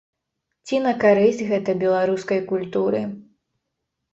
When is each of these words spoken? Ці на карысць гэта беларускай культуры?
Ці 0.69 0.79
на 0.85 0.93
карысць 1.03 1.43
гэта 1.51 1.75
беларускай 1.83 2.41
культуры? 2.53 3.01